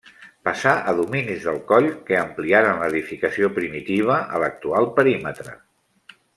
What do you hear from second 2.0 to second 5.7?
que ampliaren l'edificació primitiva a l'actual perímetre.